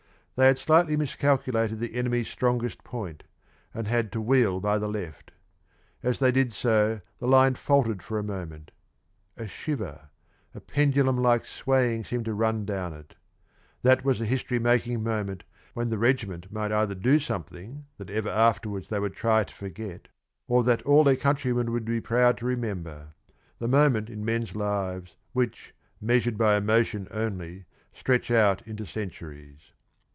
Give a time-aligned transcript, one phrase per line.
[0.37, 3.21] They had slightly miscalculated the enemy's strongest point,
[3.75, 5.29] and had to wheel by the left.
[6.01, 8.71] As they did so the line faltered for a moment.
[9.37, 10.09] A shiver,
[10.55, 13.13] a pendulum like swaying seemed to run down it;
[13.83, 15.43] that was the history making moment,
[15.75, 20.07] when the regiment might either do something that ever afterwards they would try to forget,
[20.47, 23.13] or that all their countrymen would be proud to remember
[23.59, 29.73] the moment in men's lives which, measured by emotion only, stretch out into centuries.